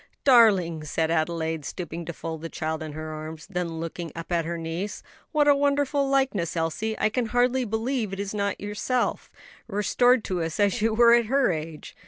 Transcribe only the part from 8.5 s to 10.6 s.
yourself, restored to us